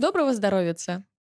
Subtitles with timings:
[0.00, 0.74] Доброго здоровья!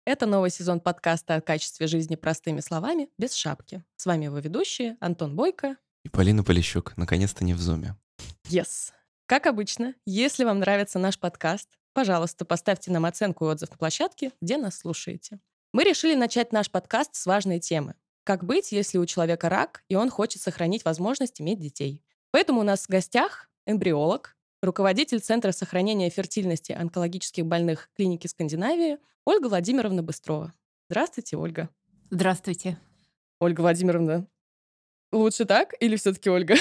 [0.03, 3.85] Это новый сезон подкаста о качестве жизни простыми словами, без шапки.
[3.95, 6.97] С вами его ведущие Антон Бойко и Полина Полищук.
[6.97, 7.95] Наконец-то не в зуме.
[8.49, 8.91] Yes.
[9.27, 14.33] Как обычно, если вам нравится наш подкаст, пожалуйста, поставьте нам оценку и отзыв на площадке,
[14.41, 15.39] где нас слушаете.
[15.71, 17.95] Мы решили начать наш подкаст с важной темы.
[18.25, 22.03] Как быть, если у человека рак, и он хочет сохранить возможность иметь детей?
[22.31, 29.47] Поэтому у нас в гостях эмбриолог, руководитель Центра сохранения фертильности онкологических больных клиники Скандинавии Ольга
[29.47, 30.53] Владимировна Быстрова.
[30.89, 31.69] Здравствуйте, Ольга.
[32.09, 32.77] Здравствуйте.
[33.39, 34.27] Ольга Владимировна,
[35.11, 36.55] лучше так или все-таки Ольга?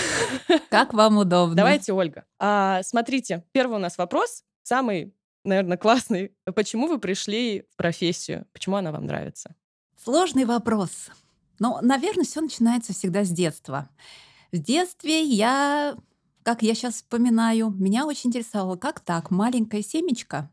[0.70, 1.54] Как вам удобно.
[1.54, 2.24] Давайте, Ольга.
[2.38, 5.14] А, смотрите, первый у нас вопрос, самый,
[5.45, 6.32] наверное, классный.
[6.54, 8.46] Почему вы пришли в профессию?
[8.52, 9.54] Почему она вам нравится?
[10.02, 11.10] Сложный вопрос.
[11.59, 13.88] Но, наверное, все начинается всегда с детства.
[14.52, 15.96] В детстве я
[16.44, 20.51] как я сейчас вспоминаю, меня очень интересовало, как так, маленькое семечко,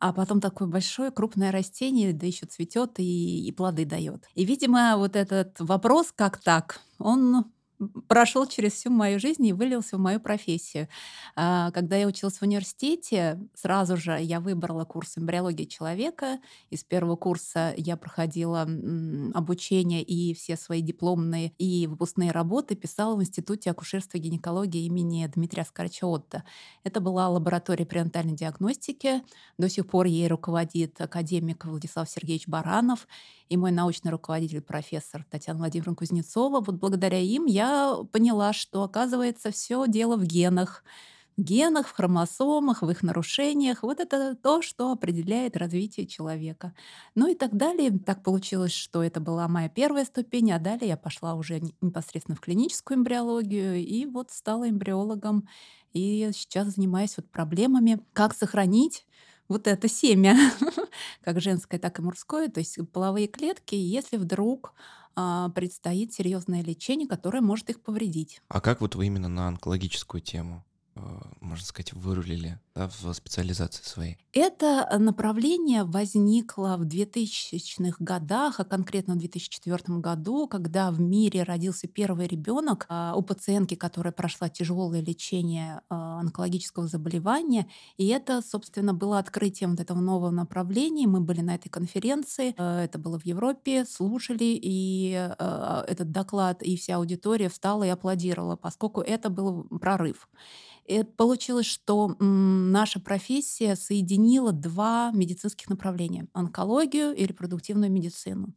[0.00, 4.28] а потом такое большое крупное растение, да еще цветет и, и плоды дает.
[4.34, 7.46] И, видимо, вот этот вопрос, как так, он
[8.08, 10.88] прошел через всю мою жизнь и вылился в мою профессию.
[11.36, 16.38] А, когда я училась в университете, сразу же я выбрала курс эмбриологии человека.
[16.70, 18.68] Из первого курса я проходила
[19.34, 25.30] обучение и все свои дипломные и выпускные работы писала в Институте акушерства и гинекологии имени
[25.32, 26.44] Дмитрия Оскаровича Отто.
[26.84, 29.22] Это была лаборатория пренатальной диагностики.
[29.58, 33.06] До сих пор ей руководит академик Владислав Сергеевич Баранов
[33.48, 36.60] и мой научный руководитель, профессор Татьяна Владимировна Кузнецова.
[36.60, 37.67] Вот благодаря им я
[38.12, 40.84] поняла, что, оказывается, все дело в генах.
[41.36, 43.82] В генах, в хромосомах, в их нарушениях.
[43.84, 46.74] Вот это то, что определяет развитие человека.
[47.14, 47.96] Ну и так далее.
[47.98, 52.40] Так получилось, что это была моя первая ступень, а далее я пошла уже непосредственно в
[52.40, 55.48] клиническую эмбриологию и вот стала эмбриологом.
[55.92, 59.06] И сейчас занимаюсь вот проблемами, как сохранить
[59.48, 60.36] вот это семя,
[61.22, 64.74] как женское, так и мужское, то есть половые клетки, если вдруг
[65.54, 68.40] предстоит серьезное лечение, которое может их повредить.
[68.48, 70.64] А как вот вы именно на онкологическую тему?
[70.98, 74.18] Э, можно сказать, вырулили да, в специализации своей?
[74.32, 81.88] Это направление возникло в 2000-х годах, а конкретно в 2004 году, когда в мире родился
[81.88, 87.68] первый ребенок а, у пациентки, которая прошла тяжелое лечение а, онкологического заболевания.
[87.96, 91.06] И это, собственно, было открытием вот этого нового направления.
[91.06, 96.62] Мы были на этой конференции, э, это было в Европе, слушали и э, этот доклад,
[96.62, 100.28] и вся аудитория встала и аплодировала, поскольку это был прорыв.
[100.88, 108.54] И получилось, что наша профессия соединила два медицинских направления– онкологию и репродуктивную медицину.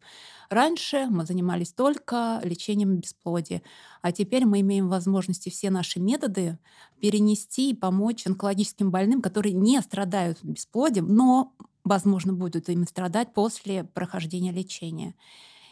[0.50, 3.62] Раньше мы занимались только лечением бесплодия,
[4.02, 6.58] а теперь мы имеем возможности все наши методы
[7.02, 11.54] перенести и помочь онкологическим больным, которые не страдают бесплодием, но,
[11.84, 15.16] возможно, будут ими страдать после прохождения лечения.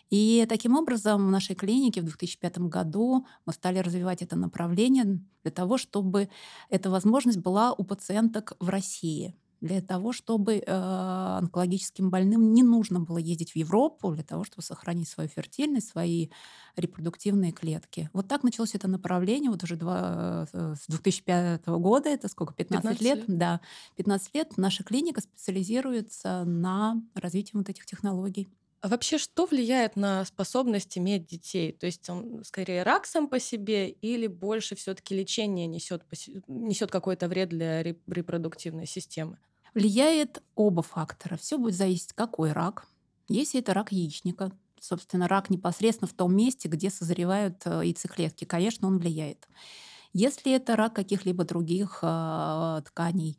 [0.09, 5.51] И таким образом в нашей клинике в 2005 году мы стали развивать это направление для
[5.51, 6.29] того, чтобы
[6.69, 12.99] эта возможность была у пациенток в России для того, чтобы э, онкологическим больным не нужно
[12.99, 16.29] было ездить в Европу для того, чтобы сохранить свою фертильность, свои
[16.75, 18.09] репродуктивные клетки.
[18.13, 22.99] Вот так началось это направление, вот уже два, э, с 2005 года, это сколько, 15,
[22.99, 23.23] 15 лет?
[23.27, 23.61] Да,
[23.97, 28.47] 15 лет наша клиника специализируется на развитии вот этих технологий.
[28.81, 31.73] А вообще, что влияет на способность иметь детей?
[31.73, 36.03] То есть он скорее рак сам по себе или больше все-таки лечение несет,
[36.47, 39.37] несет какой-то вред для репродуктивной системы?
[39.73, 41.35] Влияет оба фактора.
[41.35, 42.87] Все будет зависеть, какой рак.
[43.27, 48.87] Если это рак яичника, собственно, рак непосредственно в том месте, где созревают э, яйцеклетки, конечно,
[48.87, 49.47] он влияет.
[50.13, 53.37] Если это рак каких-либо других э, тканей,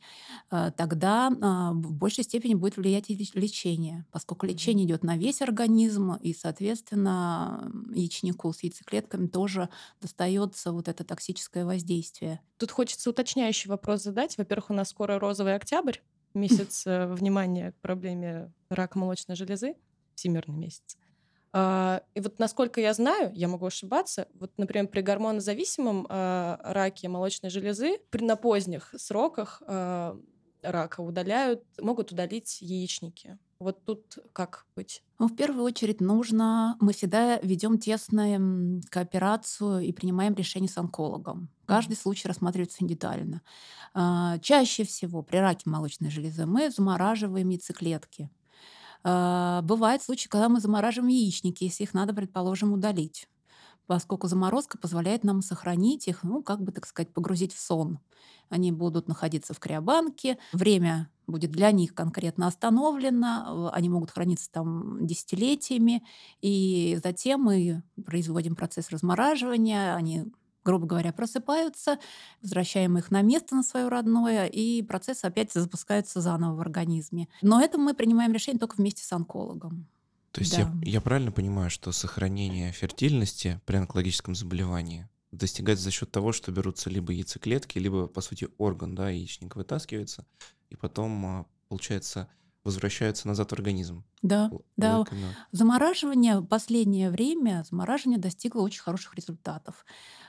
[0.50, 5.42] э, тогда э, в большей степени будет влиять и лечение, поскольку лечение идет на весь
[5.42, 9.68] организм, и, соответственно, яичнику с яйцеклетками тоже
[10.00, 12.40] достается вот это токсическое воздействие.
[12.56, 14.38] Тут хочется уточняющий вопрос задать.
[14.38, 15.98] Во-первых, у нас скоро розовый октябрь,
[16.34, 19.74] месяц внимания к проблеме рака молочной железы,
[20.14, 20.96] всемирный месяц.
[21.52, 27.08] А, и вот насколько я знаю, я могу ошибаться, вот, например, при гормонозависимом а, раке
[27.08, 30.16] молочной железы при на поздних сроках а,
[30.62, 33.38] рака удаляют, могут удалить яичники.
[33.58, 35.02] Вот тут как быть?
[35.18, 41.50] Ну, в первую очередь нужно, мы всегда ведем тесную кооперацию и принимаем решение с онкологом.
[41.66, 43.42] Каждый случай рассматривается индивидуально.
[44.40, 48.30] Чаще всего при раке молочной железы мы замораживаем яйцеклетки
[49.04, 53.26] а, бывают случаи, когда мы замораживаем яичники, если их надо, предположим, удалить.
[53.86, 58.00] поскольку заморозка позволяет нам сохранить их, ну, как бы, так сказать, погрузить в сон.
[58.48, 65.06] Они будут находиться в криобанке, время будет для них конкретно остановлено, они могут храниться там
[65.06, 66.04] десятилетиями,
[66.40, 70.26] и затем мы производим процесс размораживания, они
[70.64, 71.98] грубо говоря, просыпаются,
[72.42, 77.28] возвращаем их на место, на свое родное, и процесс опять запускается заново в организме.
[77.42, 79.86] Но это мы принимаем решение только вместе с онкологом.
[80.32, 80.72] То есть да.
[80.82, 86.52] я, я правильно понимаю, что сохранение фертильности при онкологическом заболевании достигается за счет того, что
[86.52, 90.26] берутся либо яйцеклетки, либо, по сути, орган, да, яичник вытаскивается,
[90.68, 92.28] и потом, а, получается,
[92.64, 94.04] возвращаются назад в организм.
[94.22, 95.04] Да, Л- да.
[95.52, 99.84] Замораживание в последнее время, замораживание достигло очень хороших результатов.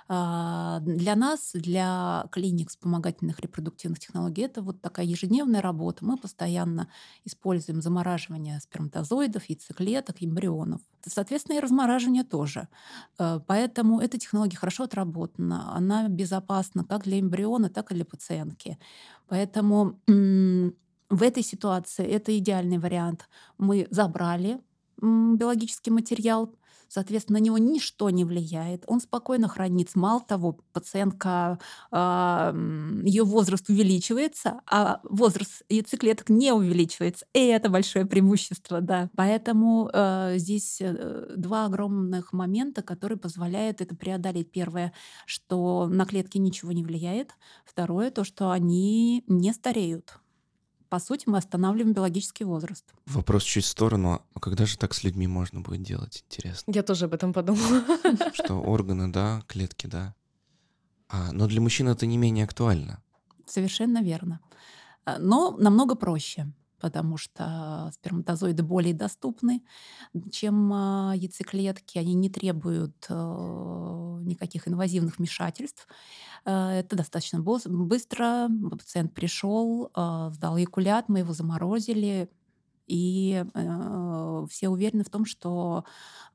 [0.08, 6.06] А, для нас, для клиник вспомогательных репродуктивных технологий, это вот такая ежедневная работа.
[6.06, 6.90] Мы постоянно
[7.26, 10.82] используем замораживание сперматозоидов, яйцеклеток, эмбрионов.
[11.06, 12.68] Соответственно, и размораживание тоже.
[13.18, 15.74] А, поэтому эта технология хорошо отработана.
[15.76, 18.78] Она безопасна как для эмбриона, так и для пациентки.
[19.28, 20.00] Поэтому
[21.12, 23.30] в этой ситуации это идеальный вариант.
[23.58, 24.60] Мы забрали
[24.98, 26.56] биологический материал,
[26.94, 28.84] Соответственно, на него ничто не влияет.
[28.86, 29.98] Он спокойно хранится.
[29.98, 31.58] Мало того, пациентка,
[31.90, 32.54] э,
[33.06, 37.26] ее возраст увеличивается, а возраст яйцеклеток не увеличивается.
[37.32, 39.10] И это большое преимущество, да.
[39.16, 44.52] Поэтому э, здесь э, два огромных момента, которые позволяют это преодолеть.
[44.52, 44.92] Первое,
[45.26, 47.32] что на клетки ничего не влияет.
[47.64, 50.20] Второе, то, что они не стареют
[50.92, 52.84] по сути, мы останавливаем биологический возраст.
[53.06, 54.22] Вопрос чуть в сторону.
[54.34, 56.26] А когда же так с людьми можно будет делать?
[56.30, 56.70] Интересно.
[56.70, 57.86] Я тоже об этом подумала.
[58.34, 60.14] Что органы, да, клетки, да.
[61.08, 63.02] А, но для мужчин это не менее актуально.
[63.46, 64.42] Совершенно верно.
[65.06, 69.64] А, но намного проще потому что сперматозоиды более доступны,
[70.32, 72.00] чем а, яйцеклетки.
[72.00, 73.14] Они не требуют э,
[74.24, 75.88] никаких инвазивных вмешательств.
[76.46, 78.50] Э, это достаточно быстро.
[78.72, 82.30] Пациент пришел, а, сдал экулят, мы его заморозили,
[82.92, 85.86] и э, все уверены в том, что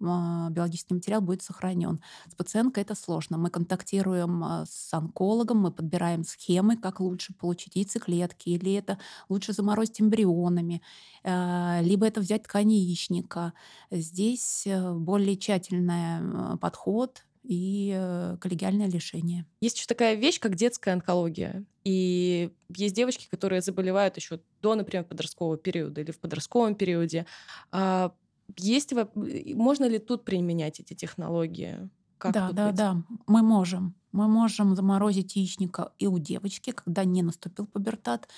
[0.00, 2.00] э, биологический материал будет сохранен.
[2.31, 3.37] С пациенткой это сложно.
[3.37, 8.99] Мы контактируем э, с онкологом, мы подбираем схемы, как лучше получить яйцеклетки, или это
[9.29, 10.81] лучше заморозить эмбрионами,
[11.25, 13.52] э, либо это взять ткань яичника.
[13.91, 19.46] Здесь э, более тщательный э, подход, и э, коллегиальное лишение.
[19.60, 21.64] Есть еще такая вещь, как детская онкология.
[21.84, 27.26] И есть девочки, которые заболевают еще до, например, подросткового периода или в подростковом периоде.
[27.70, 28.12] А
[28.56, 31.88] есть, можно ли тут применять эти технологии?
[32.19, 32.76] Как да, да, быть?
[32.76, 33.94] да, мы можем.
[34.16, 38.28] Мы можем заморозить яичника и у девочки, когда не наступил пубертат,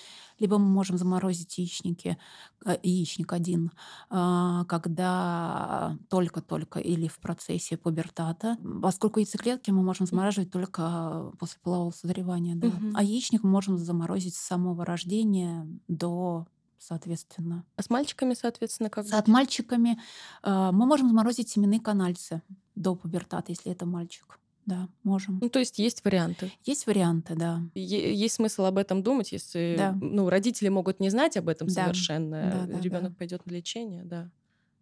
[0.40, 2.19] либо мы можем заморозить яичники,
[2.66, 3.70] э, яичник один,
[4.10, 8.56] а, когда только-только или в процессе пубертата.
[8.82, 12.69] Поскольку яйцеклетки мы можем замораживать только после полового созревания, да.
[12.69, 12.92] Угу.
[12.94, 16.46] а яичник мы можем заморозить с самого рождения до
[16.78, 17.64] соответственно.
[17.76, 19.06] А с мальчиками, соответственно, как?
[19.06, 20.00] С мальчиками
[20.42, 22.42] э, мы можем заморозить семенные канальцы
[22.75, 24.38] до пубертата, если это мальчик.
[24.69, 25.38] Да, можем.
[25.41, 26.53] Ну, то есть есть варианты.
[26.67, 27.62] Есть варианты, да.
[27.75, 29.97] Е- есть смысл об этом думать, если да.
[29.99, 31.85] ну, родители могут не знать об этом да.
[31.85, 32.67] совершенно.
[32.69, 33.17] Да, да, Ребенок да.
[33.17, 34.31] пойдет на лечение, да.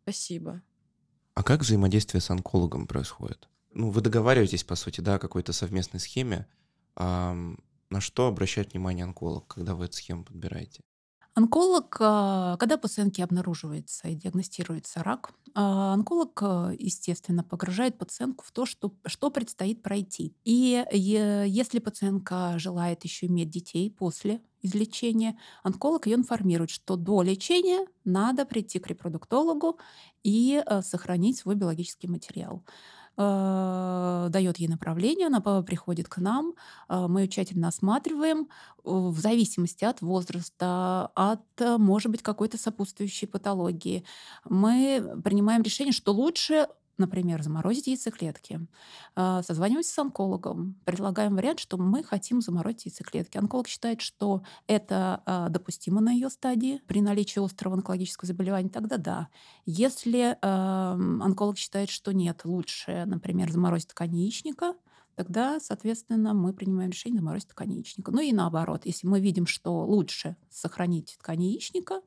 [0.02, 0.60] Спасибо.
[1.34, 3.48] А как взаимодействие с онкологом происходит?
[3.74, 6.48] Ну, вы договариваетесь, по сути, да, о какой-то совместной схеме.
[6.96, 7.36] А
[7.88, 10.80] на что обращает внимание онколог, когда вы эту схему подбираете?
[11.38, 18.52] Онколог, а, когда пациентке обнаруживается и диагностируется рак, а, онколог, а, естественно, погружает пациентку в
[18.52, 20.34] то, что, что предстоит пройти.
[20.44, 27.86] И если пациентка желает еще иметь детей после излечения, онколог ее информирует, что до лечения
[28.04, 29.78] надо прийти к репродуктологу
[30.24, 32.64] и сохранить свой биологический материал.
[33.18, 36.52] Э, дает ей направление, она приходит к нам,
[36.88, 38.48] э, мы ее тщательно осматриваем
[38.84, 41.40] в зависимости от возраста, от,
[41.78, 44.04] может быть, какой-то сопутствующей патологии.
[44.44, 48.60] Мы принимаем решение, что лучше например, заморозить яйцеклетки.
[49.14, 53.38] А, созваниваемся с онкологом, предлагаем вариант, что мы хотим заморозить яйцеклетки.
[53.38, 58.96] Онколог считает, что это а, допустимо на ее стадии при наличии острого онкологического заболевания, тогда
[58.96, 59.28] да.
[59.64, 64.74] Если онколог считает, что нет, лучше, например, заморозить ткань яичника,
[65.16, 68.12] тогда, соответственно, мы принимаем решение заморозить ткань яичника.
[68.12, 72.02] Ну и наоборот, если мы видим, что лучше сохранить ткань яичника,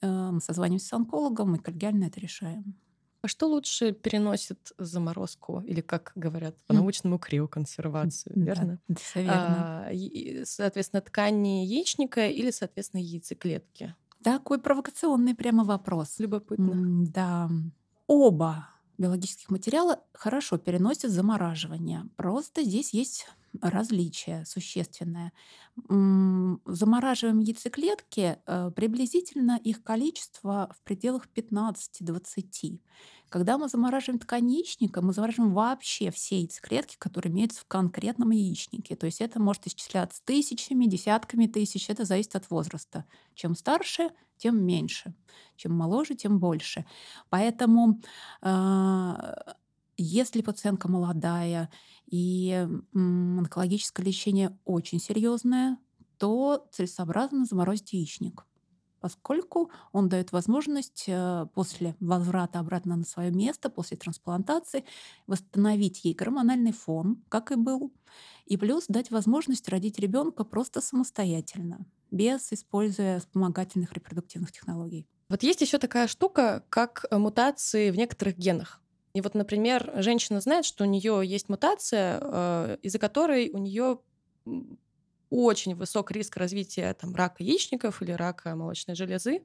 [0.00, 2.74] э, мы созваниваемся с онкологом и коллегиально это решаем.
[3.22, 8.80] А что лучше переносит заморозку или, как говорят по-научному, криоконсервацию, верно?
[8.88, 9.90] Да, верно.
[9.90, 13.94] А, соответственно, ткани яичника или, соответственно, яйцеклетки?
[14.24, 16.18] Такой провокационный прямо вопрос.
[16.18, 17.06] Любопытно.
[17.06, 17.48] Да.
[18.08, 18.68] Оба
[18.98, 22.04] биологических материала хорошо переносят замораживание.
[22.16, 23.26] Просто здесь есть
[23.60, 25.32] различие существенное.
[25.88, 32.80] Замораживаем яйцеклетки, э, приблизительно их количество в пределах 15-20.
[33.32, 38.94] Когда мы замораживаем ткань яичника, мы замораживаем вообще все яйцеклетки, которые имеются в конкретном яичнике.
[38.94, 41.88] То есть это может исчисляться тысячами, десятками тысяч.
[41.88, 43.06] Это зависит от возраста.
[43.34, 45.14] Чем старше, тем меньше.
[45.56, 46.84] Чем моложе, тем больше.
[47.30, 48.02] Поэтому
[48.42, 49.12] э,
[49.96, 51.70] если пациентка молодая
[52.04, 55.78] и онкологическое лечение очень серьезное,
[56.18, 58.44] то целесообразно заморозить яичник
[59.02, 64.84] поскольку он дает возможность э, после возврата обратно на свое место, после трансплантации,
[65.26, 67.92] восстановить ей гормональный фон, как и был,
[68.46, 75.08] и плюс дать возможность родить ребенка просто самостоятельно, без используя вспомогательных репродуктивных технологий.
[75.28, 78.80] Вот есть еще такая штука, как э, мутации в некоторых генах.
[79.14, 83.98] И вот, например, женщина знает, что у нее есть мутация, э, из-за которой у нее
[85.32, 89.42] очень высок риск развития там, рака яичников или рака молочной железы.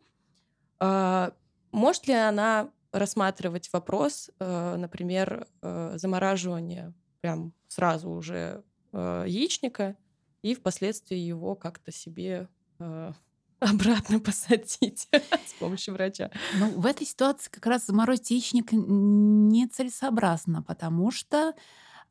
[0.79, 1.33] А,
[1.71, 9.95] может ли она рассматривать вопрос, э, например, э, замораживания прям сразу уже э, яичника
[10.41, 12.49] и впоследствии его как-то себе
[13.59, 15.07] обратно посадить
[15.45, 16.31] с помощью врача.
[16.59, 21.53] Ну, в этой ситуации как раз заморозить яичник нецелесообразно, потому что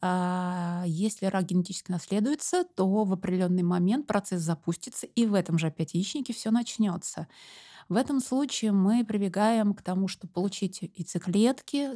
[0.02, 5.94] если рак генетически наследуется, то в определенный момент процесс запустится, и в этом же опять
[5.94, 7.28] яичнике все начнется.
[7.88, 11.90] В этом случае мы прибегаем к тому, чтобы получить яйцеклетки,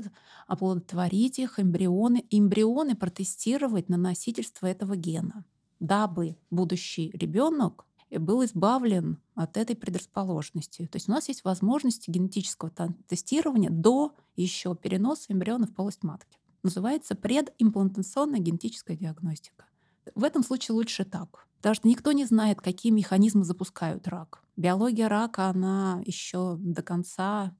[0.46, 5.44] оплодотворить их, эмбрионы, эмбрионы протестировать на носительство этого гена,
[5.80, 10.86] дабы будущий ребенок был избавлен от этой предрасположенности.
[10.86, 12.72] То есть у нас есть возможность генетического
[13.08, 19.66] тестирования до еще переноса эмбриона в полость матки называется предимплантационная генетическая диагностика.
[20.14, 21.46] В этом случае лучше так.
[21.58, 24.42] Потому что никто не знает, какие механизмы запускают рак.
[24.56, 27.54] Биология рака, она еще до конца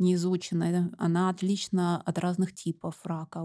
[0.00, 3.44] не изучена, она отлична от разных типов рака.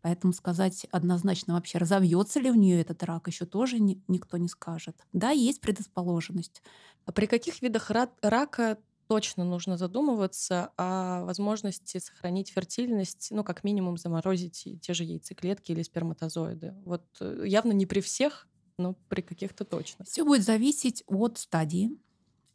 [0.00, 4.96] Поэтому сказать однозначно вообще, разовьется ли в нее этот рак, еще тоже никто не скажет.
[5.12, 6.62] Да, есть предрасположенность.
[7.04, 7.90] А при каких видах
[8.22, 15.72] рака точно нужно задумываться о возможности сохранить фертильность, ну, как минимум заморозить те же яйцеклетки
[15.72, 16.74] или сперматозоиды.
[16.84, 20.04] Вот э, явно не при всех, но при каких-то точно.
[20.04, 21.90] Все будет зависеть от стадии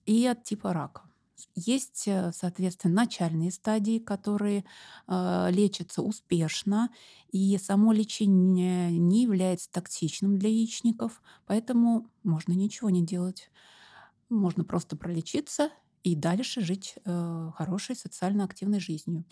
[0.06, 1.04] и от типа рака.
[1.56, 4.66] Есть, э, соответственно, начальные стадии, которые
[5.08, 6.90] э, лечатся успешно,
[7.32, 13.50] и само лечение не является токсичным для яичников, поэтому можно ничего не делать.
[14.30, 15.72] Можно просто пролечиться
[16.04, 19.26] и дальше жить э, хорошей социально активной жизнью.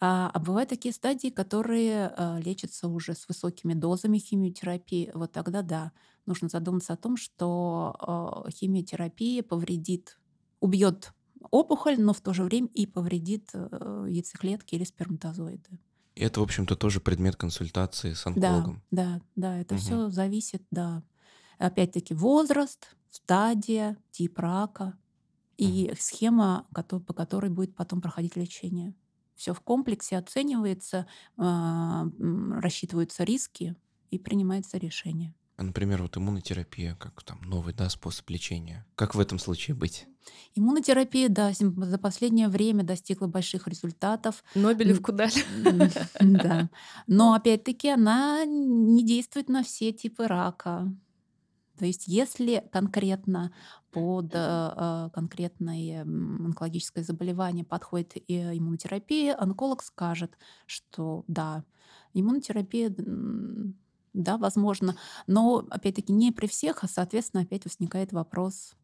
[0.00, 5.10] А, а бывают такие стадии, которые э, лечатся уже с высокими дозами химиотерапии.
[5.14, 5.92] Вот тогда да,
[6.26, 10.18] нужно задуматься о том, что э, химиотерапия повредит,
[10.60, 11.12] убьет
[11.50, 15.78] опухоль, но в то же время и повредит э, яйцеклетки или сперматозоиды.
[16.14, 18.82] И это, в общем-то, тоже предмет консультации с онкологом.
[18.90, 19.80] Да, да, да, это угу.
[19.82, 21.02] все зависит, да.
[21.58, 24.96] Опять-таки возраст, стадия, тип рака,
[25.56, 28.94] и схема, по которой будет потом проходить лечение.
[29.34, 31.06] Все в комплексе оценивается,
[31.36, 32.06] а,
[32.60, 33.74] рассчитываются риски
[34.10, 35.34] и принимается решение.
[35.56, 38.84] А, например, вот иммунотерапия, как там новый да, способ лечения.
[38.96, 40.06] Как в этом случае быть?
[40.54, 44.42] Иммунотерапия, да, за последнее время достигла больших результатов.
[44.54, 45.44] Нобелевку дали.
[46.20, 46.70] Да.
[47.06, 50.92] Но опять-таки она не действует на все типы рака.
[51.78, 53.52] То есть если конкретно
[53.94, 60.36] под э, конкретное онкологическое заболевание подходит и иммунотерапия, онколог скажет,
[60.66, 61.64] что да,
[62.12, 62.94] иммунотерапия
[64.12, 64.96] да, возможно,
[65.26, 68.74] но опять-таки не при всех, а соответственно опять возникает вопрос.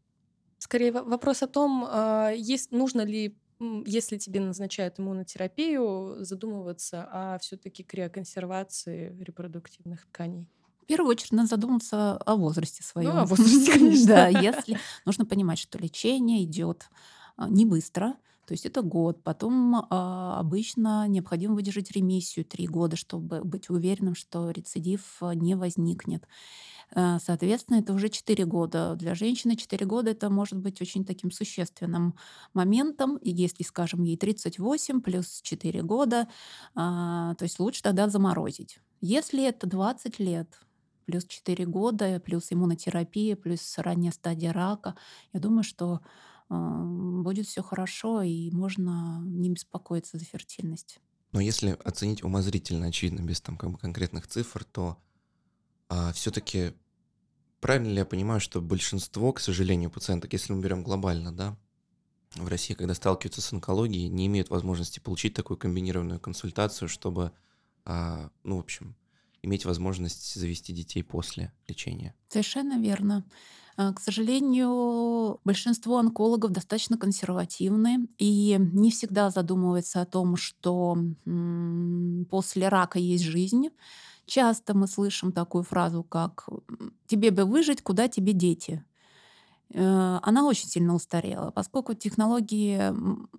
[0.57, 3.37] Скорее вопрос о том, а, есть, нужно ли
[3.85, 10.49] если тебе назначают иммунотерапию, задумываться о все-таки криоконсервации репродуктивных тканей.
[10.91, 13.13] В первую очередь надо задуматься о возрасте своем.
[13.13, 14.07] Ну, о возрасте, конечно.
[14.07, 16.89] Да, если нужно понимать, что лечение идет
[17.37, 19.23] а, не быстро, то есть это год.
[19.23, 25.55] Потом а, обычно необходимо выдержать ремиссию три года, чтобы быть уверенным, что рецидив а, не
[25.55, 26.27] возникнет.
[26.93, 28.97] Соответственно, это уже 4 года.
[28.97, 32.15] Для женщины 4 года это может быть очень таким существенным
[32.53, 33.15] моментом.
[33.15, 36.27] И если, скажем, ей 38 плюс 4 года,
[36.75, 38.79] то есть лучше тогда заморозить.
[38.99, 40.49] Если это 20 лет,
[41.11, 44.95] плюс 4 года, плюс иммунотерапия, плюс ранняя стадия рака.
[45.33, 45.99] Я думаю, что
[46.49, 50.99] будет все хорошо, и можно не беспокоиться за фертильность.
[51.31, 54.97] Но если оценить умозрительно, очевидно, без там как бы конкретных цифр, то
[55.87, 56.73] а, все-таки
[57.61, 61.57] правильно ли я понимаю, что большинство, к сожалению, пациенток, если мы берем глобально, да,
[62.35, 67.31] в России, когда сталкиваются с онкологией, не имеют возможности получить такую комбинированную консультацию, чтобы,
[67.85, 68.95] а, ну, в общем,
[69.43, 72.15] иметь возможность завести детей после лечения.
[72.29, 73.25] Совершенно верно.
[73.77, 80.97] А, к сожалению, большинство онкологов достаточно консервативны и не всегда задумываются о том, что
[82.29, 83.69] после рака есть жизнь.
[84.25, 86.47] Часто мы слышим такую фразу, как
[87.07, 88.83] «тебе бы выжить, куда тебе дети?».
[89.73, 92.93] Э, она очень сильно устарела, поскольку технологии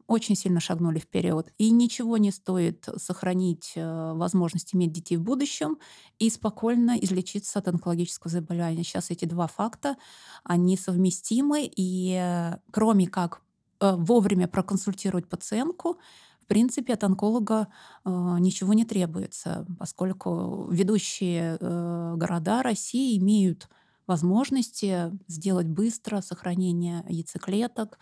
[0.07, 1.53] очень сильно шагнули вперед.
[1.59, 5.79] И ничего не стоит сохранить э, возможность иметь детей в будущем
[6.19, 8.85] и спокойно излечиться от онкологического заболевания.
[8.85, 9.97] Сейчас эти два факта,
[10.45, 13.43] они совместимы, и э, кроме как
[13.81, 15.99] вовремя проконсультировать пациентку,
[16.43, 17.69] в принципе, от онколога
[18.05, 23.69] э, ничего не требуется, поскольку ведущие э, города России имеют
[24.07, 27.99] возможности сделать быстро сохранение яйцеклеток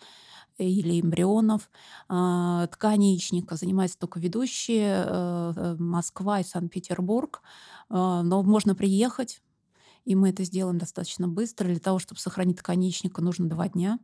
[0.57, 1.69] или эмбрионов.
[2.07, 7.41] А, ткани яичника занимаются только ведущие э, э, Москва и Санкт-Петербург.
[7.89, 9.41] А, но можно приехать,
[10.05, 11.67] и мы это сделаем достаточно быстро.
[11.67, 13.99] Для того, чтобы сохранить ткань яичника, нужно два дня.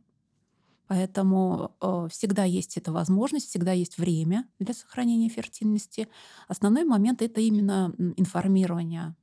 [0.86, 6.08] Поэтому э, всегда есть эта возможность, всегда есть время для сохранения фертильности.
[6.48, 9.14] Основной момент это именно информирование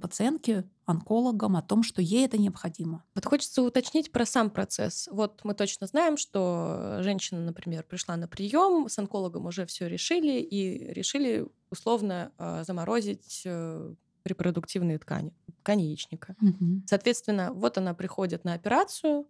[0.00, 3.04] пациентки, онкологам о том, что ей это необходимо.
[3.14, 5.08] Вот хочется уточнить про сам процесс.
[5.10, 10.40] Вот мы точно знаем, что женщина, например, пришла на прием, с онкологом уже все решили
[10.40, 16.36] и решили условно э, заморозить э, репродуктивные ткани, ткани яичника.
[16.40, 16.82] Угу.
[16.86, 19.26] Соответственно, вот она приходит на операцию,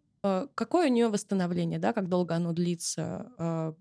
[0.54, 3.72] какое у нее восстановление, да, как долго оно длится, э,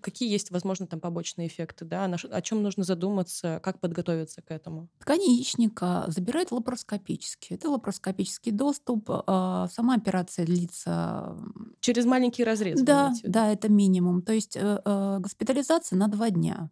[0.00, 4.88] какие есть, возможно, там побочные эффекты, да, о чем нужно задуматься, как подготовиться к этому?
[4.98, 7.54] Ткань яичника забирают лапароскопически.
[7.54, 9.08] Это лапароскопический доступ.
[9.08, 11.36] А, сама операция длится...
[11.80, 12.80] Через маленький разрез?
[12.82, 14.22] Да, да, это минимум.
[14.22, 16.70] То есть э, госпитализация на два дня.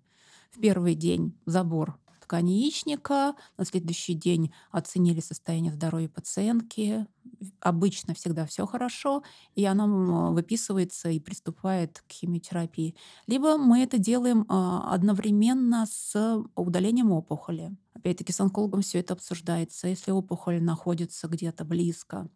[0.50, 7.06] В первый день забор ткани яичника, на следующий день оценили состояние здоровья пациентки.
[7.60, 9.22] Обычно всегда все хорошо,
[9.54, 9.86] и она
[10.30, 12.94] выписывается и приступает к химиотерапии.
[13.26, 17.76] Либо мы это делаем а, одновременно с удалением опухоли.
[17.94, 19.88] Опять-таки с онкологом все это обсуждается.
[19.88, 22.28] Если опухоль находится где-то близко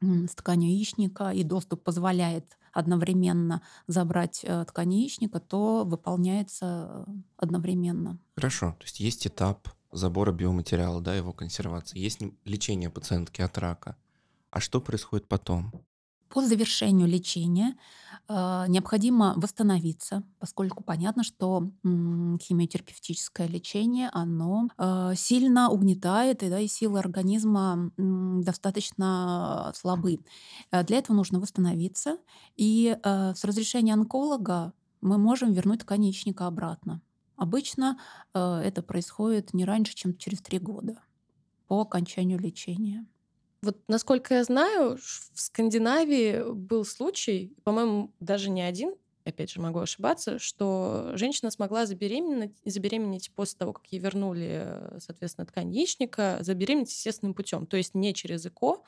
[0.00, 8.18] с тканью яичника, и доступ позволяет одновременно забрать э, ткань яичника, то выполняется одновременно.
[8.34, 13.96] Хорошо, то есть есть этап забора биоматериала, да, его консервации, есть лечение пациентки от рака.
[14.54, 15.70] А что происходит потом?
[16.30, 17.76] По завершению лечения
[18.28, 26.58] э, необходимо восстановиться, поскольку понятно, что м, химиотерапевтическое лечение, оно э, сильно угнетает, и, да,
[26.58, 30.18] и силы организма м, достаточно слабы.
[30.72, 32.18] Э, для этого нужно восстановиться,
[32.56, 37.00] и э, с разрешения онколога мы можем вернуть ткань яичника обратно.
[37.36, 37.98] Обычно
[38.34, 41.00] э, это происходит не раньше, чем через три года
[41.68, 43.06] по окончанию лечения.
[43.64, 49.78] Вот насколько я знаю, в Скандинавии был случай, по-моему, даже не один, опять же, могу
[49.78, 54.66] ошибаться, что женщина смогла забеременеть, забеременеть после того, как ей вернули,
[54.98, 58.82] соответственно, ткань яичника, забеременеть естественным путем, то есть не через ЭКО.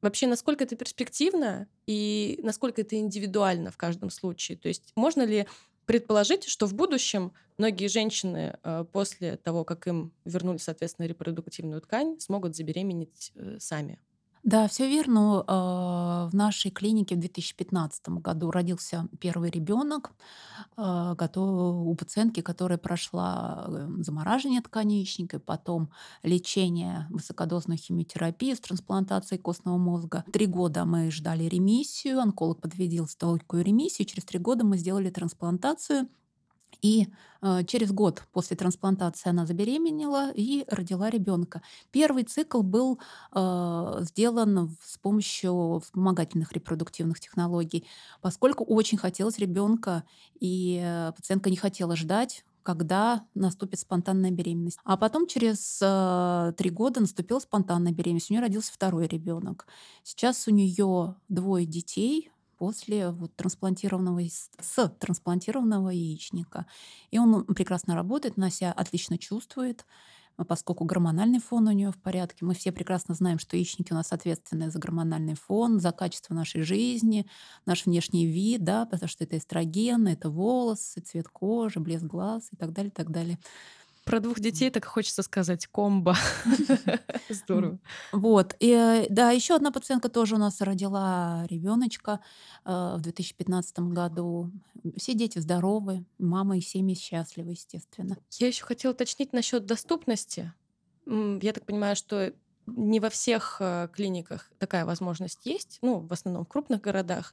[0.00, 4.56] Вообще, насколько это перспективно и насколько это индивидуально в каждом случае?
[4.56, 5.46] То есть можно ли
[5.86, 12.18] предположить, что в будущем многие женщины э, после того, как им вернули, соответственно, репродуктивную ткань,
[12.20, 13.98] смогут забеременеть э, сами?
[14.42, 15.44] Да, все верно.
[15.46, 20.12] А, в нашей клинике в 2015 году родился первый ребенок
[20.76, 25.90] а, у пациентки, которая прошла э, замораживание ткани яичника, потом
[26.22, 30.24] лечение высокодозной химиотерапии с трансплантацией костного мозга.
[30.32, 34.06] Три года мы ждали ремиссию, онколог подтвердил стойкую ремиссию.
[34.06, 36.08] Через три года мы сделали трансплантацию–
[36.82, 37.08] и
[37.42, 41.62] э, через год после трансплантации она забеременела и родила ребенка.
[41.90, 43.00] Первый цикл был
[43.34, 47.86] э, сделан с помощью вспомогательных репродуктивных технологий,
[48.20, 50.04] поскольку очень хотелось ребенка,
[50.38, 54.78] и э, пациентка не хотела ждать, когда наступит спонтанная беременность.
[54.84, 58.30] А потом через э, три года наступила спонтанная беременность.
[58.30, 59.66] У нее родился второй ребенок.
[60.02, 62.30] Сейчас у нее двое детей,
[62.60, 66.66] после вот трансплантированного, с трансплантированного яичника.
[67.10, 69.86] И он прекрасно работает, она себя отлично чувствует.
[70.36, 72.46] а поскольку гормональный фон у нее в порядке.
[72.46, 76.62] Мы все прекрасно знаем, что яичники у нас ответственны за гормональный фон, за качество нашей
[76.62, 77.26] жизни,
[77.66, 82.56] наш внешний вид, да, потому что это эстроген, это волосы, цвет кожи, блеск глаз и
[82.56, 83.38] так далее, и так далее.
[84.10, 86.16] Про двух детей так хочется сказать комбо.
[87.28, 87.78] Здорово.
[88.10, 88.56] Вот.
[88.58, 92.18] И, э, да, еще одна пациентка тоже у нас родила ребеночка
[92.64, 94.50] э, в 2015 году.
[94.96, 98.16] Все дети здоровы, мама и семьи счастливы, естественно.
[98.32, 100.52] Я еще хотела уточнить насчет доступности.
[101.06, 102.32] Я так понимаю, что
[102.66, 107.32] не во всех э, клиниках такая возможность есть, ну, в основном в крупных городах.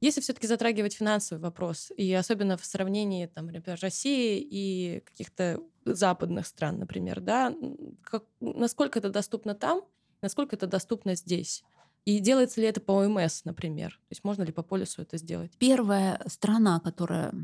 [0.00, 6.46] Если все-таки затрагивать финансовый вопрос, и особенно в сравнении, там, например, России и каких-то западных
[6.46, 7.54] стран, например, да,
[8.02, 9.82] как, насколько это доступно там,
[10.22, 11.64] насколько это доступно здесь?
[12.04, 13.90] И делается ли это по ОМС, например?
[14.08, 15.52] То есть можно ли по полису это сделать?
[15.58, 17.34] Первая страна, которая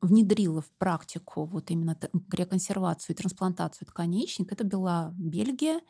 [0.00, 1.98] внедрила в практику вот именно
[2.32, 5.80] реконсервацию и трансплантацию тканей яичника, это была Бельгия.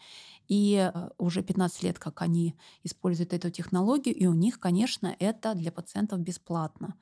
[0.48, 5.54] И э, уже 15 лет, как они используют эту технологию, и у них, конечно, это
[5.54, 6.94] для пациентов бесплатно.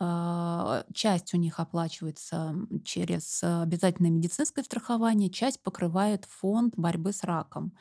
[0.00, 7.72] А, часть у них оплачивается через обязательное медицинское страхование, часть покрывает фонд борьбы с раком.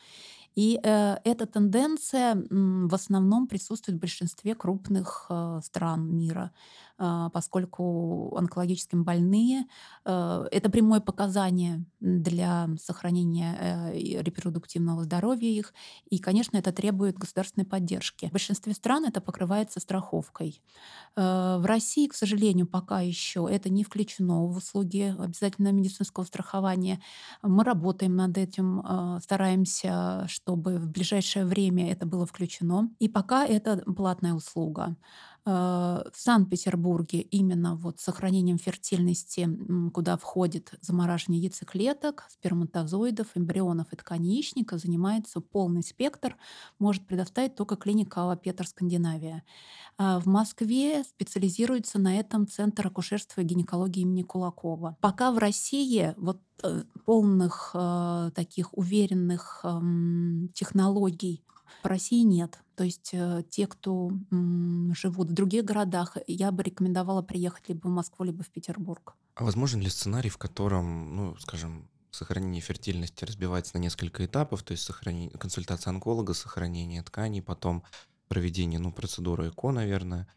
[0.56, 6.51] И э, эта тенденция в основном присутствует в большинстве крупных э, стран мира,
[6.97, 9.65] поскольку онкологическим больные
[10.05, 15.73] э, это прямое показание для сохранения э, репродуктивного здоровья их,
[16.10, 18.27] и, конечно, это требует государственной поддержки.
[18.27, 20.62] В большинстве стран это покрывается страховкой.
[21.15, 27.01] Э, в России, к сожалению, пока еще это не включено в услуги обязательного медицинского страхования.
[27.43, 28.83] Мы работаем над этим,
[29.21, 32.89] стараемся, чтобы в ближайшее время это было включено.
[32.99, 34.95] И пока это платная услуга.
[35.47, 39.47] Э, в Санкт-Петербурге именно вот сохранением фертильности,
[39.93, 46.36] куда входит замораживание яйцеклеток, сперматозоидов, эмбрионов и ткани яичника, занимается полный спектр,
[46.79, 49.45] может предоставить только клиника Алла Петр Скандинавия.
[49.97, 54.97] А в Москве специализируется на этом Центр акушерства и гинекологии имени Кулакова.
[54.99, 59.79] Пока в России вот э, полных э, таких уверенных э,
[60.53, 61.45] технологий
[61.84, 62.60] в России нет.
[62.75, 67.91] То есть э, те, кто живут в других городах, я бы рекомендовала приехать либо в
[67.91, 69.15] Москву, либо в Петербург.
[69.36, 74.71] А возможен ли сценарий, в котором, ну, скажем, сохранение фертильности разбивается на несколько этапов, то
[74.71, 77.84] есть сохранение, консультация онколога, сохранение тканей, потом
[78.27, 80.27] проведение, ну, процедуры ЭКО, наверное.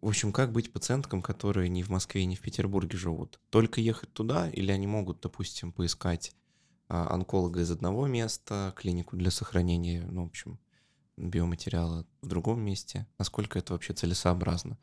[0.00, 3.40] В общем, как быть пациенткам, которые ни в Москве, ни в Петербурге живут?
[3.50, 6.32] Только ехать туда или они могут, допустим, поискать
[6.88, 10.58] онколога из одного места, клинику для сохранения, ну, в общем,
[11.16, 13.06] биоматериала в другом месте?
[13.18, 14.78] Насколько это вообще целесообразно?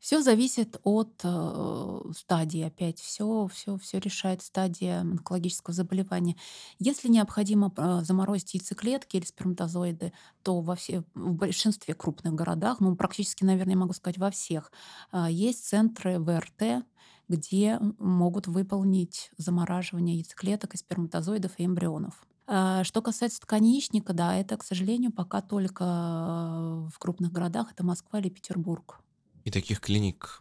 [0.00, 2.62] Все зависит от э, стадии.
[2.62, 6.36] Опять все, все, все решает стадия онкологического заболевания.
[6.78, 12.94] Если необходимо э, заморозить яйцеклетки или сперматозоиды, то во все, в большинстве крупных городах, ну
[12.94, 14.70] практически, наверное, могу сказать во всех,
[15.12, 16.84] э, есть центры ВРТ,
[17.28, 22.26] где могут выполнить замораживание яйцеклеток и сперматозоидов и эмбрионов.
[22.46, 28.20] А, что касается тканичника, да, это, к сожалению, пока только в крупных городах, это Москва
[28.20, 29.00] или Петербург.
[29.44, 30.38] И таких клиник,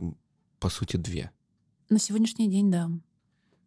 [0.60, 1.32] по сути, две.
[1.90, 2.90] На сегодняшний день, да.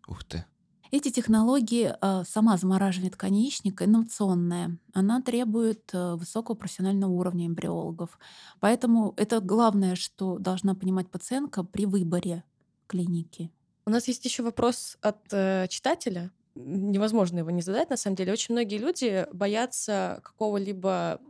[0.06, 0.44] Ух ты.
[0.90, 4.78] Эти технологии, а, сама замораживание ткани яичника инновационная.
[4.94, 8.18] Она требует высокого профессионального уровня эмбриологов.
[8.60, 12.44] Поэтому это главное, что должна понимать пациентка при выборе
[12.88, 13.52] клиники.
[13.86, 18.32] У нас есть еще вопрос от э, читателя невозможно его не задать, на самом деле.
[18.32, 21.20] Очень многие люди боятся какого-либо,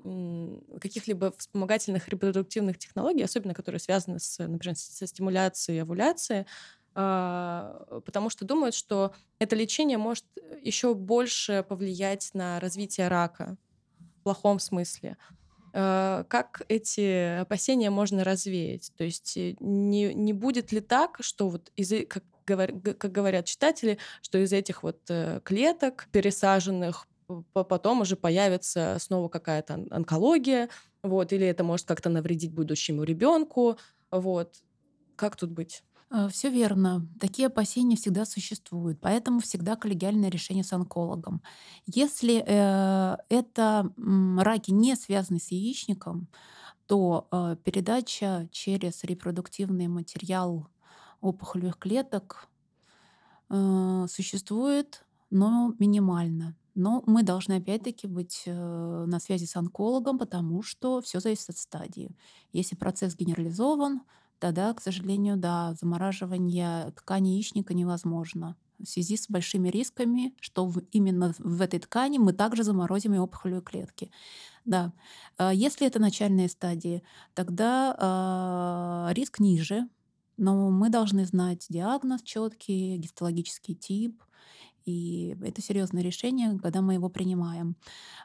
[0.80, 6.46] каких-либо вспомогательных репродуктивных технологий, особенно которые связаны с, например, со стимуляцией овуляции,
[6.94, 10.24] а, потому что думают, что это лечение может
[10.62, 13.56] еще больше повлиять на развитие рака
[13.98, 15.16] в плохом смысле.
[15.72, 18.92] А, как эти опасения можно развеять?
[18.96, 23.98] То есть э, не, не будет ли так, что вот из как как говорят читатели,
[24.22, 27.06] что из этих вот э, клеток пересаженных
[27.52, 30.70] потом уже появится снова какая-то онкология,
[31.02, 33.76] вот, или это может как-то навредить будущему ребенку,
[34.10, 34.54] вот.
[35.16, 35.82] Как тут быть?
[36.10, 37.06] Э, Все верно.
[37.20, 41.42] Такие опасения всегда существуют, поэтому всегда коллегиальное решение с онкологом.
[41.86, 43.92] Если э, это
[44.38, 46.28] раки не связаны с яичником,
[46.86, 50.68] то э, передача через репродуктивный материал
[51.20, 52.48] опухолевых клеток
[53.50, 56.56] э, существует, но минимально.
[56.74, 61.58] Но мы должны опять-таки быть э, на связи с онкологом, потому что все зависит от
[61.58, 62.16] стадии.
[62.52, 64.02] Если процесс генерализован,
[64.38, 68.56] тогда, к сожалению, да, замораживание ткани яичника невозможно.
[68.78, 73.18] в связи с большими рисками, что в, именно в этой ткани мы также заморозим и
[73.18, 74.10] опухолевые клетки.
[74.64, 74.92] Да.
[75.36, 77.02] А если это начальные стадии,
[77.34, 79.88] тогда э, риск ниже,
[80.36, 84.22] но мы должны знать диагноз четкий, гистологический тип,
[84.88, 87.76] и это серьезное решение, когда мы его принимаем.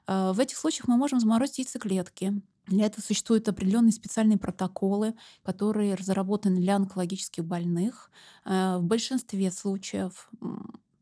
[0.08, 2.42] А, в этих случаях мы можем заморозить яйцеклетки.
[2.68, 8.10] Для этого существуют определенные специальные протоколы, которые разработаны для онкологических больных.
[8.46, 10.30] А, в большинстве случаев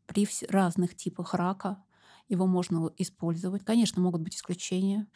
[0.06, 1.82] при разных типах рака
[2.28, 3.64] его можно использовать.
[3.64, 5.06] Конечно, могут быть исключения,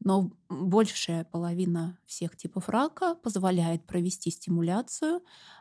[0.00, 5.20] но большая половина всех типов рака позволяет провести стимуляцию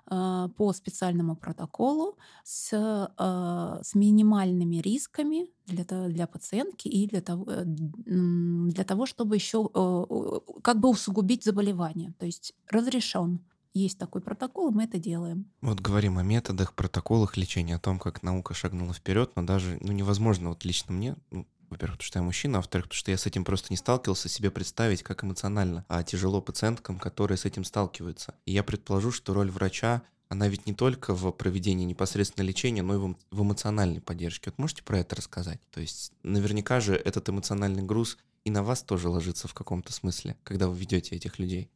[0.09, 7.45] э, по специальному протоколу с, э, с минимальными рисками для, для пациентки и для того,
[7.47, 12.13] э, для того, чтобы еще э, как бы усугубить заболевание.
[12.17, 13.41] То есть разрешен
[13.73, 15.45] есть такой протокол, мы это делаем.
[15.61, 19.91] Вот говорим о методах, протоколах лечения, о том, как наука шагнула вперед, но даже ну,
[19.91, 23.17] невозможно вот лично мне, ну, во-первых, потому что я мужчина, а во-вторых, потому что я
[23.17, 27.63] с этим просто не сталкивался, себе представить, как эмоционально а тяжело пациенткам, которые с этим
[27.63, 28.35] сталкиваются.
[28.45, 32.95] И я предположу, что роль врача она ведь не только в проведении непосредственно лечения, но
[32.95, 34.49] и в эмоциональной поддержке.
[34.49, 35.59] Вот можете про это рассказать?
[35.71, 40.37] То есть наверняка же этот эмоциональный груз и на вас тоже ложится в каком-то смысле,
[40.43, 41.69] когда вы ведете этих людей.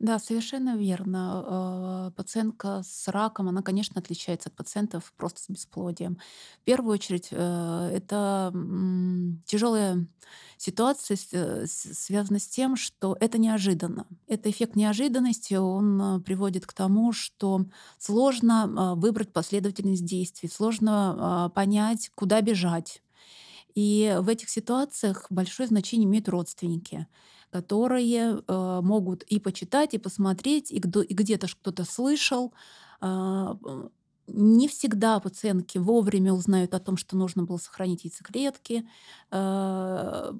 [0.00, 2.08] Да, совершенно верно.
[2.08, 6.18] Э, пациентка с раком, она, конечно, отличается от пациентов просто с бесплодием.
[6.60, 8.52] В первую очередь, э, это
[9.46, 10.06] тяжелая
[10.58, 14.06] ситуация э, связана с тем, что это неожиданно.
[14.26, 17.64] Это эффект неожиданности, он приводит к тому, что
[17.98, 23.00] сложно выбрать последовательность действий, сложно понять, куда бежать.
[23.74, 27.06] И в этих ситуациях большое значение имеют родственники
[27.54, 32.52] которые э, могут и почитать, и посмотреть, и, и где-то кто-то слышал.
[33.00, 33.54] Э,
[34.26, 38.88] не всегда пациентки вовремя узнают о том, что нужно было сохранить яйцеклетки.
[39.30, 40.32] Э,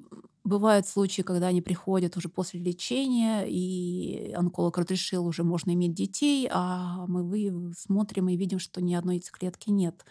[0.43, 6.49] бывают случаи, когда они приходят уже после лечения, и онколог разрешил, уже можно иметь детей,
[6.51, 10.03] а мы смотрим и видим, что ни одной яйцеклетки нет.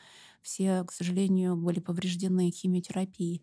[0.45, 3.43] Все, к сожалению, были повреждены химиотерапией.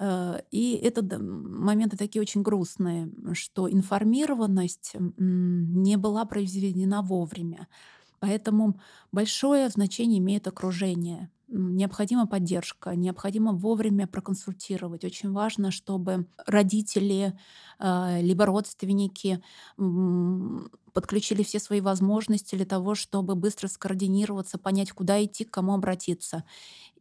[0.00, 7.68] Э, и это моменты такие очень грустные, что информированность не была произведена вовремя.
[8.18, 8.80] Поэтому
[9.12, 11.30] большое значение имеет окружение.
[11.54, 15.04] Необходима поддержка, необходимо вовремя проконсультировать.
[15.04, 17.38] Очень важно, чтобы родители
[17.78, 19.42] э, либо родственники
[20.94, 26.44] подключили все свои возможности для того, чтобы быстро скоординироваться, понять, куда идти, к кому обратиться.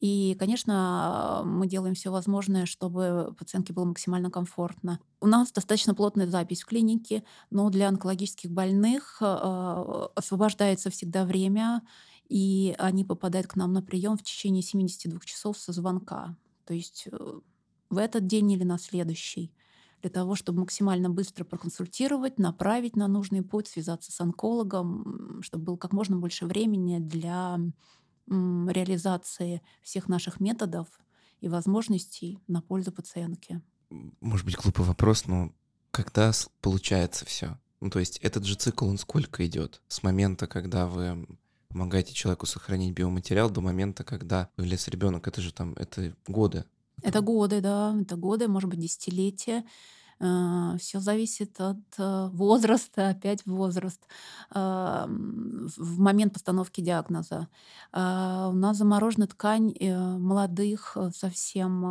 [0.01, 4.99] И, конечно, мы делаем все возможное, чтобы пациентке было максимально комфортно.
[5.21, 11.81] У нас достаточно плотная запись в клинике, но для онкологических больных э, освобождается всегда время,
[12.31, 16.37] и они попадают к нам на прием в течение 72 часов со звонка.
[16.63, 17.39] То есть э,
[17.89, 19.53] в этот день или на следующий
[19.99, 25.75] для того, чтобы максимально быстро проконсультировать, направить на нужный путь, связаться с онкологом, чтобы было
[25.75, 27.59] как можно больше времени для
[28.27, 30.87] реализации всех наших методов
[31.41, 33.61] и возможностей на пользу пациентки.
[34.21, 35.51] Может быть, глупый вопрос, но
[35.91, 37.59] когда получается все?
[37.81, 39.81] Ну, то есть этот же цикл, он сколько идет?
[39.89, 41.27] С момента, когда вы
[41.71, 46.65] помогаете человеку сохранить биоматериал, до момента, когда появляется ребенок, это же там, это годы.
[47.01, 49.63] Это годы, да, это годы, может быть, десятилетия.
[50.23, 53.99] А, Все зависит от э, возраста, опять возраст,
[54.51, 57.47] а, в момент постановки диагноза.
[57.91, 61.81] У нас заморожена ткань э, молодых э, совсем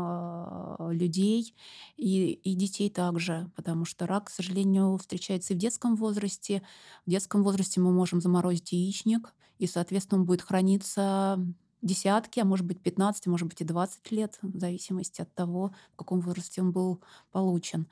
[0.92, 1.56] людей
[1.96, 6.62] и, и детей также, потому что рак, к сожалению, встречается и в детском возрасте.
[7.06, 11.38] В детском возрасте мы можем заморозить яичник, и, соответственно, он будет храниться
[11.82, 15.96] десятки, а может быть 15, может быть и 20 лет, в зависимости от того, в
[15.96, 17.86] каком возрасте он был получен.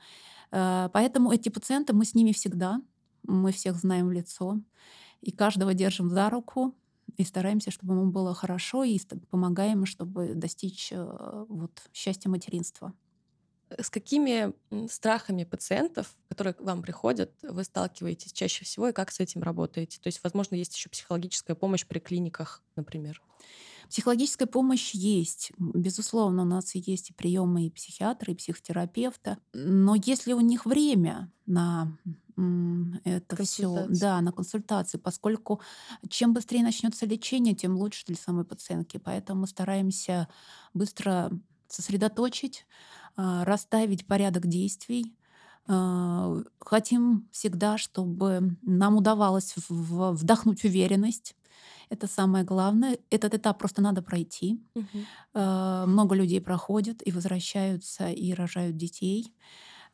[0.51, 2.81] Э, поэтому эти пациенты, мы с ними всегда,
[3.23, 4.57] мы всех знаем в лицо,
[5.21, 6.73] и каждого держим за руку,
[7.17, 12.93] и стараемся, чтобы ему было хорошо, и помогаем, чтобы достичь э, вот, счастья материнства.
[13.77, 14.53] С какими
[14.87, 19.99] страхами пациентов, которые к вам приходят, вы сталкиваетесь чаще всего и как с этим работаете?
[20.01, 23.21] То есть, возможно, есть еще психологическая помощь при клиниках, например.
[23.89, 25.51] Психологическая помощь есть.
[25.57, 29.39] Безусловно, у нас есть и приемы и психиатра, и психотерапевта.
[29.53, 31.97] Но если у них время на
[33.03, 35.61] это все, да, на консультации, поскольку
[36.07, 38.97] чем быстрее начнется лечение, тем лучше для самой пациентки.
[38.97, 40.27] Поэтому мы стараемся
[40.73, 41.31] быстро
[41.69, 42.65] сосредоточить,
[43.15, 45.15] а, расставить порядок действий,
[45.67, 51.35] а, Хотим всегда, чтобы нам удавалось вдохнуть уверенность
[51.89, 52.99] Это самое главное.
[53.11, 54.63] Этот этап просто надо пройти.
[55.35, 59.33] Э, Много людей проходят и возвращаются, и рожают детей.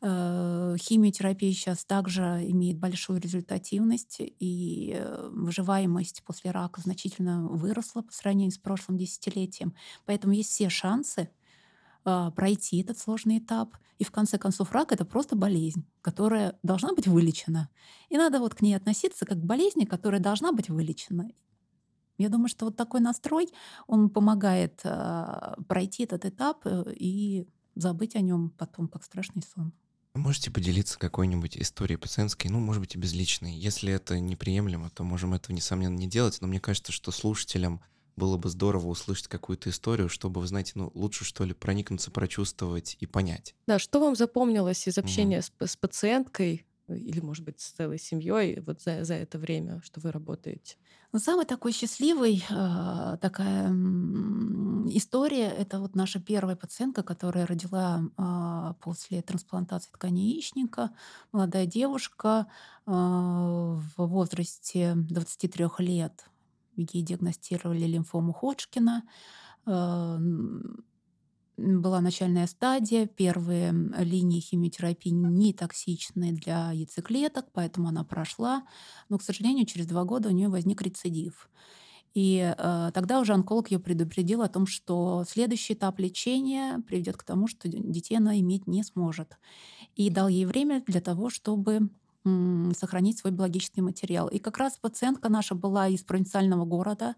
[0.02, 8.52] Химиотерапия сейчас также имеет большую результативность, и э, выживаемость после рака значительно выросла по сравнению
[8.52, 9.74] с прошлым десятилетием.
[10.04, 11.30] Поэтому есть все шансы
[12.06, 13.76] а, пройти этот сложный этап.
[13.98, 17.68] И в конце концов рак это просто болезнь, которая должна быть вылечена.
[18.08, 21.30] И надо вот к ней относиться как к болезни, которая должна быть вылечена.
[22.18, 23.48] Я думаю, что вот такой настрой,
[23.86, 29.72] он помогает а, пройти этот этап э, и забыть о нем потом, как страшный сон.
[30.14, 33.54] Можете поделиться какой-нибудь историей пациентской, ну, может быть, и безличной.
[33.54, 37.82] Если это неприемлемо, то можем этого, несомненно, не делать, но мне кажется, что слушателям
[38.16, 42.96] было бы здорово услышать какую-то историю, чтобы, вы знаете, ну, лучше, что ли, проникнуться, прочувствовать
[43.00, 43.54] и понять.
[43.66, 47.72] Да, что вам запомнилось из общения с, п- с пациенткой э, или, может быть, с
[47.72, 50.76] целой семьей вот за, за это время, что вы работаете?
[51.12, 53.70] Но самый такой счастливый а, такая
[54.90, 60.90] история это вот наша первая пациентка, которая родила а, после трансплантации ткани яичника,
[61.32, 62.46] молодая девушка
[62.86, 66.24] а, в возрасте 23 лет.
[66.76, 69.02] Ей диагностировали лимфому Ходжкина.
[69.66, 70.84] М,
[71.58, 78.64] Была начальная стадия, первые линии химиотерапии не токсичны для яйцеклеток, поэтому она прошла.
[79.08, 81.48] Но, к сожалению, через два года у нее возник рецидив.
[82.14, 87.24] И э, тогда уже онколог ее предупредил о том, что следующий этап лечения приведет к
[87.24, 89.36] тому, что детей она иметь не сможет.
[89.96, 91.90] И дал ей время для того, чтобы
[92.76, 94.28] сохранить свой биологический материал.
[94.28, 97.14] И как раз пациентка наша была из провинциального города,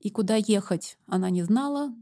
[0.00, 1.92] и куда ехать она не знала.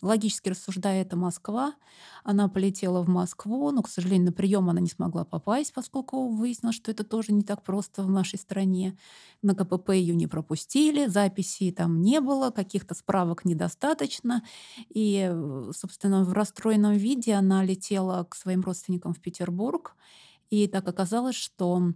[0.00, 1.74] Логически рассуждая, это Москва.
[2.22, 6.76] Она полетела в Москву, но, к сожалению, на прием она не смогла попасть, поскольку выяснилось,
[6.76, 8.96] что это тоже не так просто в нашей стране.
[9.42, 14.44] На КПП ее не пропустили, записей там не было, каких-то справок недостаточно.
[14.88, 15.28] И,
[15.76, 19.96] собственно, в расстроенном виде она летела к своим родственникам в Петербург.
[20.50, 21.92] И так оказалось, что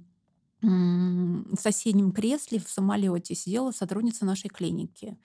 [0.62, 5.16] в соседнем кресле в самолете сидела сотрудница нашей клиники.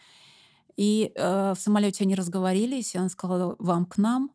[0.77, 4.31] И э, в самолете они разговорились, и она сказала, вам к нам.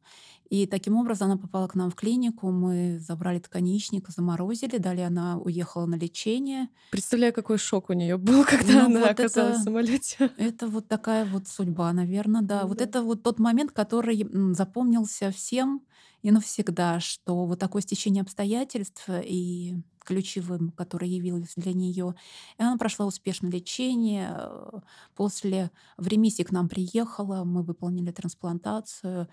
[0.51, 5.39] И таким образом она попала к нам в клинику, мы забрали тканичник, заморозили, далее она
[5.39, 6.69] уехала на лечение.
[6.91, 10.31] Представляю, какой шок у нее был, когда Ну, она вот оказалась это- в самолете.
[10.39, 12.67] Это вот такая вот судьба, наверное, да.
[12.67, 12.85] Вот Да.
[12.85, 15.83] это вот тот момент, который запомнился всем
[16.23, 22.15] и навсегда, что вот такое стечение обстоятельств и ключевым, которое явилось для нее.
[22.59, 24.35] И она прошла успешное лечение.
[24.37, 24.81] э,
[25.15, 29.29] После в ремиссии к нам приехала, мы выполнили трансплантацию.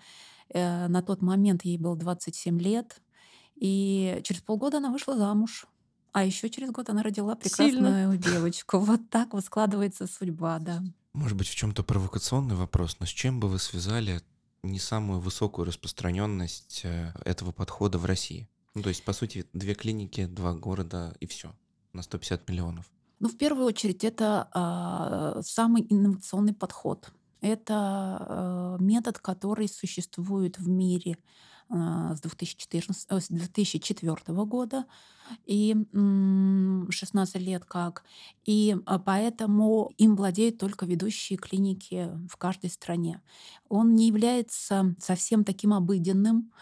[0.50, 3.00] Э, На тот момент ей было 27 лет.
[3.56, 5.66] И через полгода она вышла замуж.
[6.12, 8.78] А еще через год она родила прекрасную девочку.
[8.78, 10.82] Вот так вот складывается судьба, да.
[11.12, 14.20] Может быть, в чем-то провокационный вопрос, но с чем бы вы связали
[14.70, 18.48] не самую высокую распространенность э, этого подхода в России?
[18.74, 21.52] Ну, то есть, по сути, две клиники, два города и все
[21.92, 22.84] на 150 миллионов.
[23.20, 27.10] Ну, в первую очередь, это а, самый инновационный подход.
[27.40, 31.16] Это а, метод, который существует в мире
[31.70, 34.84] с, 2014, э, с 2004 года
[35.46, 38.04] и м, 16 лет как.
[38.46, 43.22] И а, поэтому им владеют только ведущие клиники в каждой стране.
[43.68, 46.52] Он не является совсем таким обыденным,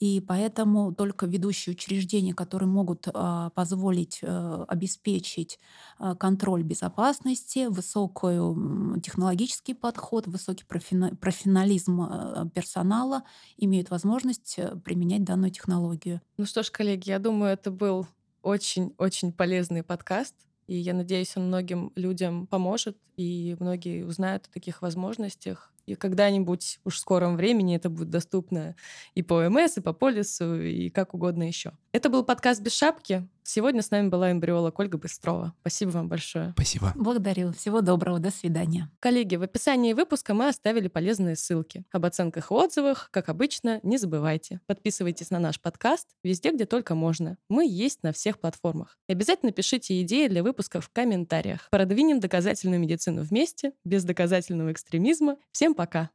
[0.00, 5.58] и поэтому только ведущие учреждения, которые могут а, позволить э, обеспечить
[5.98, 13.24] а, контроль безопасности, высокий технологический подход, высокий профессионализм а, персонала,
[13.56, 16.20] имеют возможность э, применять данную технологию.
[16.36, 18.06] Ну что ж, коллеги, я думаю, это был
[18.42, 20.34] очень-очень полезный подкаст.
[20.68, 25.72] И я надеюсь, он многим людям поможет, и многие узнают о таких возможностях.
[25.88, 28.76] И когда-нибудь уж в скором времени это будет доступно
[29.14, 31.72] и по МС, и по полису, и как угодно еще.
[31.92, 33.26] Это был подкаст «Без шапки».
[33.50, 35.54] Сегодня с нами была эмбриолог Ольга Быстрова.
[35.62, 36.50] Спасибо вам большое.
[36.50, 36.92] Спасибо.
[36.94, 37.52] Благодарю.
[37.52, 38.18] Всего доброго.
[38.18, 38.90] До свидания.
[39.00, 41.86] Коллеги, в описании выпуска мы оставили полезные ссылки.
[41.90, 44.60] Об оценках и отзывах, как обычно, не забывайте.
[44.66, 47.38] Подписывайтесь на наш подкаст везде, где только можно.
[47.48, 48.98] Мы есть на всех платформах.
[49.08, 51.68] И обязательно пишите идеи для выпусков в комментариях.
[51.70, 55.38] Продвинем доказательную медицину вместе, без доказательного экстремизма.
[55.52, 56.10] Всем пока!